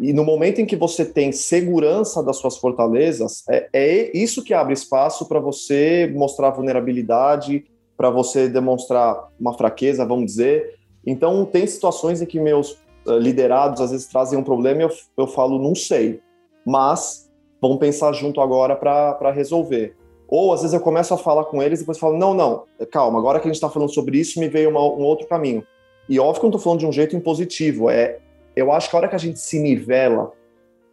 [0.00, 4.54] E no momento em que você tem segurança das suas fortalezas, é, é isso que
[4.54, 7.64] abre espaço para você mostrar vulnerabilidade,
[7.96, 10.78] para você demonstrar uma fraqueza, vamos dizer.
[11.04, 14.90] Então, tem situações em que meus uh, liderados às vezes trazem um problema e eu,
[15.16, 16.20] eu falo, não sei,
[16.64, 17.28] mas
[17.60, 19.96] vamos pensar junto agora para resolver.
[20.28, 23.18] Ou às vezes eu começo a falar com eles e depois falo, não, não, calma,
[23.18, 25.64] agora que a gente está falando sobre isso, me veio uma, um outro caminho.
[26.08, 28.18] E óbvio que eu não estou falando de um jeito impositivo, é,
[28.58, 30.32] eu acho que a hora que a gente se nivela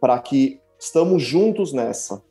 [0.00, 2.22] para que estamos juntos nessa,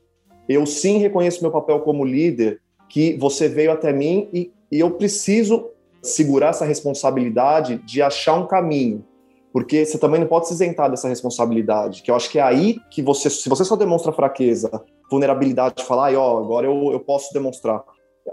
[0.47, 4.91] eu sim reconheço meu papel como líder, que você veio até mim e e eu
[4.91, 5.69] preciso
[6.01, 9.05] segurar essa responsabilidade de achar um caminho,
[9.51, 12.77] porque você também não pode se isentar dessa responsabilidade, que eu acho que é aí
[12.91, 14.69] que você, se você só demonstra fraqueza,
[15.09, 17.83] vulnerabilidade, falar, ó, agora eu, eu posso demonstrar,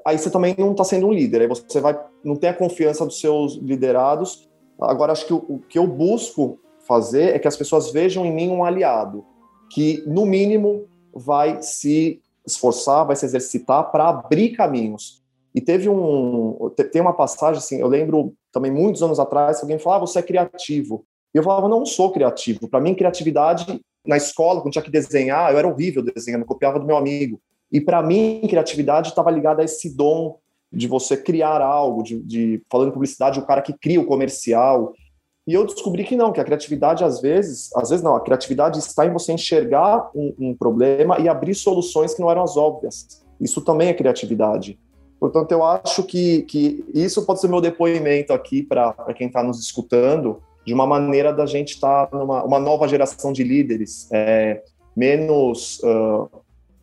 [0.04, 3.06] aí você também não está sendo um líder, aí você vai, não tem a confiança
[3.06, 4.50] dos seus liderados.
[4.80, 6.58] Agora, acho que o, o que eu busco
[6.92, 9.24] fazer é que as pessoas vejam em mim um aliado,
[9.70, 15.22] que, no mínimo, vai se esforçar, vai se exercitar para abrir caminhos.
[15.54, 16.70] E teve um.
[16.92, 20.22] Tem uma passagem, assim, eu lembro também muitos anos atrás, alguém falava, ah, você é
[20.22, 21.04] criativo.
[21.34, 22.68] E eu falava, não sou criativo.
[22.68, 26.86] Para mim, criatividade, na escola, quando tinha que desenhar, eu era horrível desenhando, copiava do
[26.86, 27.40] meu amigo.
[27.70, 30.38] E para mim, criatividade estava ligada a esse dom
[30.70, 34.92] de você criar algo, de, de falando em publicidade, o cara que cria o comercial.
[35.46, 38.78] E eu descobri que não, que a criatividade às vezes, às vezes não, a criatividade
[38.78, 43.24] está em você enxergar um, um problema e abrir soluções que não eram as óbvias.
[43.40, 44.78] Isso também é criatividade.
[45.18, 49.60] Portanto, eu acho que, que isso pode ser meu depoimento aqui para quem está nos
[49.60, 54.62] escutando, de uma maneira da gente estar tá numa uma nova geração de líderes, é,
[54.96, 56.28] menos uh,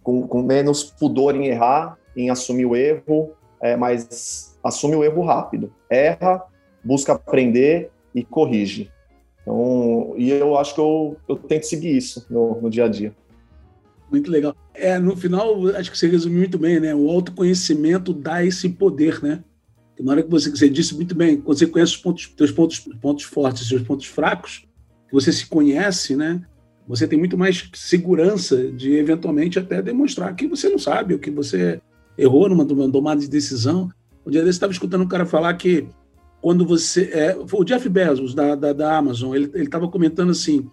[0.03, 5.23] com, com, menos pudor em errar, em assumir o erro, é, mas assume o erro
[5.23, 6.43] rápido, erra,
[6.83, 8.91] busca aprender e corrige.
[9.41, 13.13] Então, e eu acho que eu, eu tento seguir isso no, no dia a dia.
[14.11, 14.55] Muito legal.
[14.73, 16.95] É, no final, acho que você resumiu muito bem, né?
[16.95, 19.43] O autoconhecimento dá esse poder, né?
[20.01, 22.79] na hora que você, você disse muito bem, quando você conhece os pontos, seus pontos,
[23.01, 24.65] pontos fortes, seus pontos fracos,
[25.11, 26.41] você se conhece, né?
[26.87, 31.29] Você tem muito mais segurança de eventualmente até demonstrar que você não sabe, ou que
[31.29, 31.81] você
[32.17, 33.89] errou numa, numa tomada de decisão.
[34.25, 35.87] Um dia desse estava escutando um cara falar que
[36.41, 40.69] quando você é, o Jeff Bezos da, da, da Amazon, ele estava comentando assim,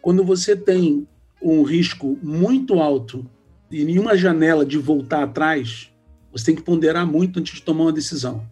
[0.00, 1.06] quando você tem
[1.42, 3.24] um risco muito alto
[3.70, 5.90] e nenhuma janela de voltar atrás,
[6.32, 8.46] você tem que ponderar muito antes de tomar uma decisão.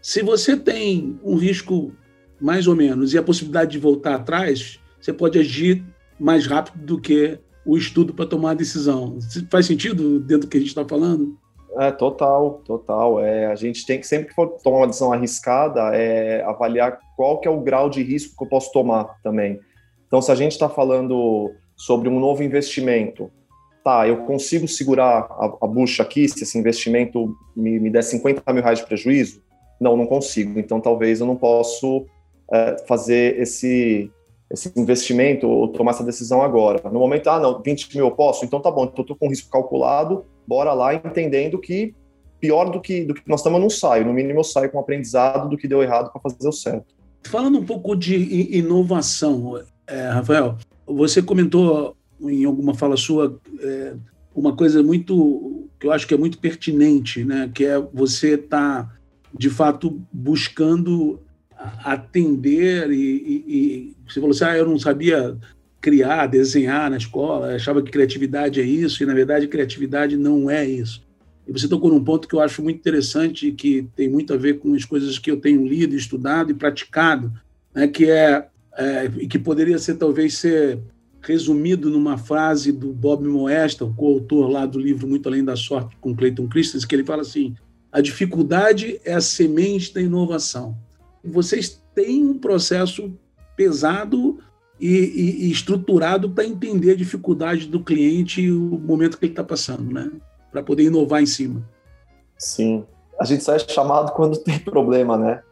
[0.00, 1.92] Se você tem um risco
[2.40, 5.84] mais ou menos e a possibilidade de voltar atrás, você pode agir
[6.18, 9.18] mais rápido do que o estudo para tomar a decisão.
[9.50, 11.38] Faz sentido dentro do que a gente está falando?
[11.78, 13.20] É, total, total.
[13.20, 17.40] É, a gente tem que, sempre que for tomar uma decisão arriscada, é, avaliar qual
[17.40, 19.60] que é o grau de risco que eu posso tomar também.
[20.06, 23.30] Então, se a gente está falando sobre um novo investimento.
[23.82, 28.50] Tá, eu consigo segurar a, a bucha aqui se esse investimento me, me der 50
[28.52, 29.42] mil reais de prejuízo?
[29.78, 30.58] Não, não consigo.
[30.58, 32.06] Então, talvez eu não posso
[32.50, 34.10] é, fazer esse,
[34.50, 36.88] esse investimento ou tomar essa decisão agora.
[36.90, 38.44] No momento, ah, não, 20 mil eu posso?
[38.44, 41.94] Então tá bom, então estou com risco calculado, bora lá entendendo que
[42.40, 44.04] pior do que, do que nós estamos, não saio.
[44.04, 46.94] No mínimo, eu saio com aprendizado do que deu errado para fazer o certo.
[47.24, 48.14] Falando um pouco de
[48.56, 53.94] inovação, é, Rafael, você comentou em alguma fala sua é,
[54.34, 57.50] uma coisa muito que eu acho que é muito pertinente, né?
[57.54, 58.92] Que é você estar tá,
[59.32, 61.20] de fato buscando
[61.82, 65.36] atender e, e, e, você falou assim, ah, eu não sabia
[65.84, 70.64] criar, desenhar na escola, achava que criatividade é isso e na verdade criatividade não é
[70.64, 71.04] isso.
[71.46, 74.60] E você tocou num ponto que eu acho muito interessante que tem muito a ver
[74.60, 77.30] com as coisas que eu tenho lido, estudado e praticado,
[77.74, 77.86] né?
[77.86, 80.78] Que é, é que poderia ser talvez ser
[81.20, 85.94] resumido numa frase do Bob Moesta, o coautor lá do livro Muito Além da Sorte,
[86.00, 87.54] com Clayton Christensen, que ele fala assim:
[87.92, 90.74] a dificuldade é a semente da inovação.
[91.22, 93.12] Vocês têm um processo
[93.54, 94.38] pesado
[94.80, 99.32] e, e, e estruturado para entender a dificuldade do cliente e o momento que ele
[99.32, 100.10] está passando, né?
[100.50, 101.62] Para poder inovar em cima.
[102.38, 102.84] Sim.
[103.18, 105.42] A gente só é chamado quando tem problema, né?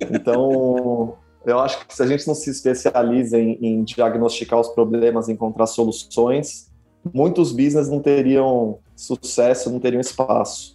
[0.00, 5.28] Então, eu acho que se a gente não se especializa em, em diagnosticar os problemas,
[5.28, 6.70] encontrar soluções,
[7.14, 10.74] muitos business não teriam sucesso, não teriam espaço.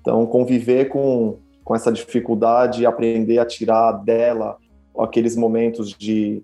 [0.00, 4.58] Então, conviver com, com essa dificuldade e aprender a tirar dela
[4.98, 6.42] aqueles momentos de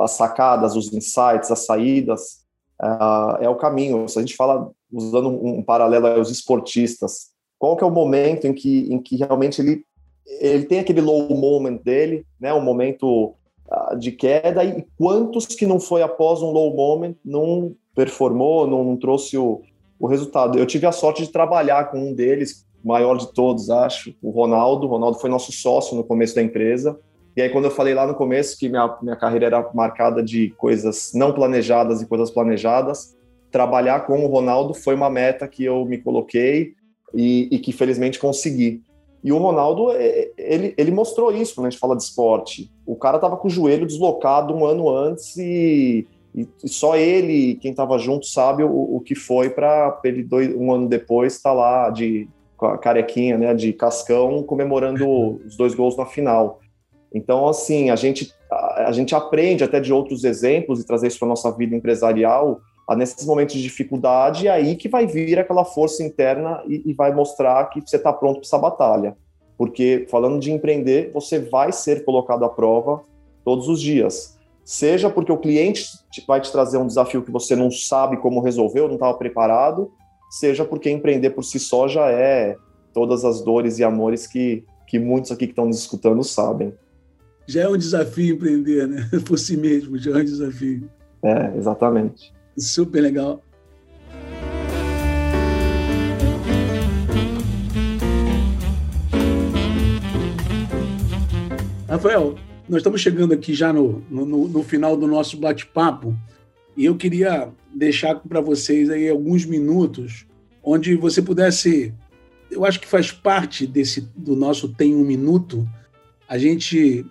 [0.00, 2.44] as sacadas, os insights, as saídas,
[2.80, 4.08] uh, é o caminho.
[4.08, 8.52] Se a gente fala, usando um, paralelo aos esportistas, qual que é o momento em
[8.52, 9.84] que, em que realmente ele
[10.26, 13.34] ele tem aquele low moment dele, né, um momento
[13.68, 18.82] uh, de queda, e quantos que não foi após um low moment, não performou, não,
[18.82, 19.62] não trouxe o,
[19.98, 20.58] o resultado.
[20.58, 24.86] Eu tive a sorte de trabalhar com um deles, maior de todos, acho, o Ronaldo.
[24.86, 26.98] O Ronaldo foi nosso sócio no começo da empresa.
[27.36, 30.50] E aí, quando eu falei lá no começo que minha, minha carreira era marcada de
[30.50, 33.16] coisas não planejadas e coisas planejadas,
[33.50, 36.74] trabalhar com o Ronaldo foi uma meta que eu me coloquei
[37.12, 38.82] e, e que felizmente consegui.
[39.22, 42.70] E o Ronaldo, é, ele, ele mostrou isso quando a gente fala de esporte.
[42.86, 47.70] O cara estava com o joelho deslocado um ano antes e, e só ele, quem
[47.70, 51.54] estava junto, sabe o, o que foi para ele, dois, um ano depois, estar tá
[51.54, 52.28] lá de
[52.80, 56.60] carequinha, né, de cascão, comemorando os dois gols na final.
[57.14, 61.18] Então, assim, a gente, a, a gente aprende até de outros exemplos e trazer isso
[61.20, 65.64] para nossa vida empresarial, a nesses momentos de dificuldade, é aí que vai vir aquela
[65.64, 69.16] força interna e, e vai mostrar que você está pronto para essa batalha.
[69.56, 73.02] Porque, falando de empreender, você vai ser colocado à prova
[73.44, 74.36] todos os dias.
[74.64, 75.86] Seja porque o cliente
[76.26, 79.92] vai te trazer um desafio que você não sabe como resolver ou não estava preparado,
[80.30, 82.56] seja porque empreender por si só já é
[82.92, 86.72] todas as dores e amores que, que muitos aqui que estão nos escutando sabem.
[87.46, 89.08] Já é um desafio empreender, né?
[89.26, 90.88] Por si mesmo, já é um desafio.
[91.22, 92.32] É, exatamente.
[92.56, 93.42] Super legal.
[101.88, 102.34] Rafael,
[102.68, 106.16] nós estamos chegando aqui já no, no, no final do nosso bate-papo
[106.76, 110.26] e eu queria deixar para vocês aí alguns minutos
[110.62, 111.94] onde você pudesse,
[112.50, 115.68] eu acho que faz parte desse do nosso tem um minuto,
[116.26, 117.06] a gente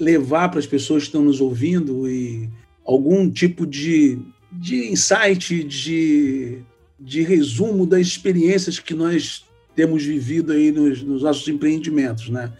[0.00, 2.48] levar para as pessoas que estão nos ouvindo e
[2.84, 4.18] algum tipo de
[4.58, 6.58] de insight, de,
[6.98, 12.52] de resumo das experiências que nós temos vivido aí nos, nos nossos empreendimentos, né?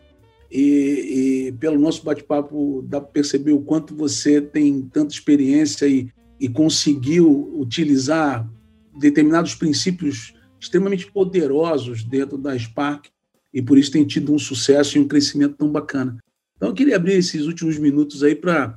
[0.50, 6.10] E, e pelo nosso bate-papo dá para perceber o quanto você tem tanta experiência e,
[6.38, 8.48] e conseguiu utilizar
[8.96, 13.06] determinados princípios extremamente poderosos dentro da Spark
[13.52, 16.18] e por isso tem tido um sucesso e um crescimento tão bacana.
[16.64, 18.74] Então eu queria abrir esses últimos minutos aí para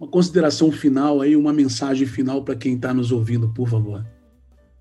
[0.00, 4.06] uma consideração final aí, uma mensagem final para quem está nos ouvindo, por favor.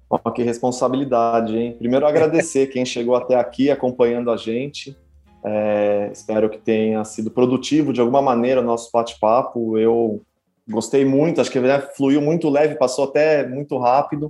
[0.10, 1.76] Oh, que responsabilidade, hein?
[1.78, 4.98] Primeiro agradecer quem chegou até aqui acompanhando a gente.
[5.44, 9.78] É, espero que tenha sido produtivo de alguma maneira o nosso bate-papo.
[9.78, 10.22] Eu
[10.66, 14.28] gostei muito, acho que né, fluiu muito leve, passou até muito rápido.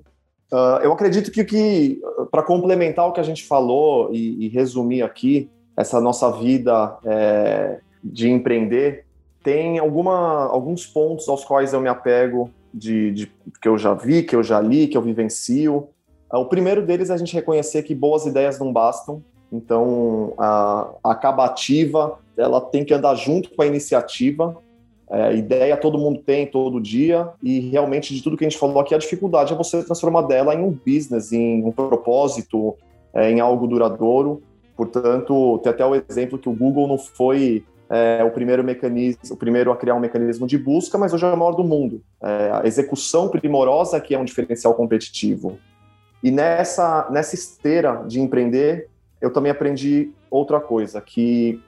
[0.51, 2.01] Uh, eu acredito que, que
[2.31, 5.47] para complementar o que a gente falou e, e resumir aqui,
[5.77, 9.05] essa nossa vida é, de empreender,
[9.43, 13.31] tem alguma, alguns pontos aos quais eu me apego de, de,
[13.61, 15.87] que eu já vi, que eu já li, que eu vivencio.
[16.29, 19.23] Ah, o primeiro deles é a gente reconhecer que boas ideias não bastam.
[19.51, 24.57] Então, a, acabativa, ela tem que andar junto com a iniciativa.
[25.07, 28.79] É, ideia todo mundo tem todo dia e realmente de tudo que a gente falou
[28.79, 32.75] aqui, a dificuldade é você transformar dela em um business, em um propósito,
[33.13, 34.41] é, em algo duradouro.
[34.75, 39.37] Portanto, tem até o exemplo que o Google não foi é, o primeiro mecanismo, o
[39.37, 42.01] primeiro a criar um mecanismo de busca, mas hoje é o maior do mundo.
[42.21, 45.57] É, a execução primorosa que é um diferencial competitivo.
[46.23, 48.89] E nessa, nessa esteira de empreender,
[49.21, 51.61] eu também aprendi outra coisa, que,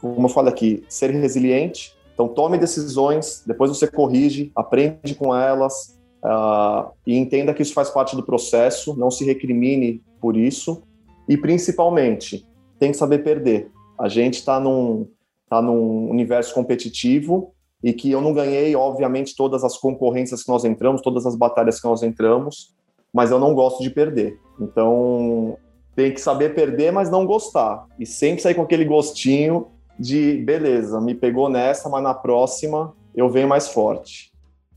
[0.00, 1.96] como eu falo aqui, ser resiliente.
[2.14, 7.90] Então, tome decisões, depois você corrige, aprende com elas, uh, e entenda que isso faz
[7.90, 10.82] parte do processo, não se recrimine por isso,
[11.28, 12.46] e principalmente,
[12.78, 13.70] tem que saber perder.
[13.98, 15.08] A gente está num,
[15.48, 20.64] tá num universo competitivo e que eu não ganhei, obviamente, todas as concorrências que nós
[20.64, 22.74] entramos, todas as batalhas que nós entramos,
[23.12, 24.38] mas eu não gosto de perder.
[24.60, 25.56] Então,
[25.94, 27.86] tem que saber perder, mas não gostar.
[27.98, 29.68] E sempre sair com aquele gostinho
[29.98, 34.30] de, beleza, me pegou nessa, mas na próxima eu venho mais forte.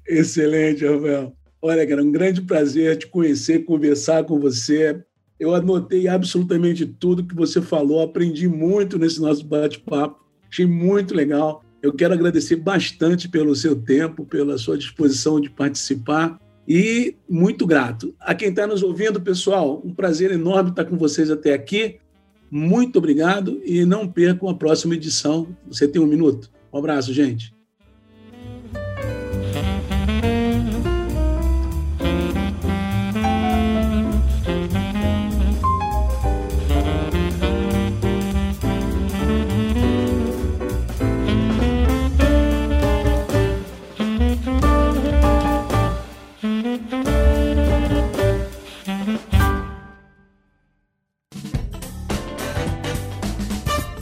[0.07, 1.34] Excelente, Rafael.
[1.61, 5.03] Olha, cara, um grande prazer te conhecer, conversar com você.
[5.38, 10.20] Eu anotei absolutamente tudo que você falou, aprendi muito nesse nosso bate-papo,
[10.50, 11.64] achei muito legal.
[11.82, 18.14] Eu quero agradecer bastante pelo seu tempo, pela sua disposição de participar e muito grato.
[18.20, 21.97] A quem está nos ouvindo, pessoal, um prazer enorme estar com vocês até aqui.
[22.52, 25.47] Muito obrigado e não percam a próxima edição.
[25.68, 26.52] Você tem um minuto.
[26.72, 27.59] Um abraço, gente.